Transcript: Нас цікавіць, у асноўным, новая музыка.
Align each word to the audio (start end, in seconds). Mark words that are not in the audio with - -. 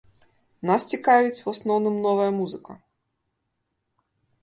Нас 0.69 0.81
цікавіць, 0.95 1.43
у 1.45 1.53
асноўным, 1.53 1.95
новая 2.09 2.31
музыка. 2.41 2.71